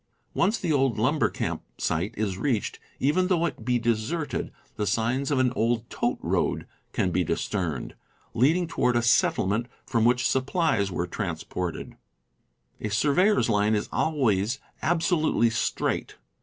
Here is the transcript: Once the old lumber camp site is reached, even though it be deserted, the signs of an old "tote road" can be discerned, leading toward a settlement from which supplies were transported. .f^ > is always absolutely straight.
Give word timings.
Once 0.33 0.57
the 0.57 0.73
old 0.73 0.97
lumber 0.97 1.29
camp 1.29 1.61
site 1.77 2.15
is 2.17 2.39
reached, 2.39 2.79
even 2.99 3.27
though 3.27 3.45
it 3.45 3.63
be 3.63 3.77
deserted, 3.77 4.51
the 4.75 4.87
signs 4.87 5.29
of 5.29 5.37
an 5.37 5.53
old 5.55 5.87
"tote 5.91 6.17
road" 6.23 6.65
can 6.91 7.11
be 7.11 7.23
discerned, 7.23 7.93
leading 8.33 8.65
toward 8.65 8.95
a 8.95 9.03
settlement 9.03 9.67
from 9.85 10.03
which 10.03 10.27
supplies 10.27 10.91
were 10.91 11.05
transported. 11.05 11.89
.f^ 12.81 13.69
> 13.69 13.69
is 13.77 13.87
always 13.93 14.57
absolutely 14.81 15.51
straight. 15.51 16.15